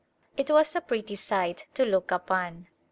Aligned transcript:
It 0.35 0.49
was 0.49 0.75
a 0.75 0.81
pretty 0.81 1.15
sight 1.15 1.67
to 1.75 1.85
look 1.85 2.09
upon. 2.09 2.69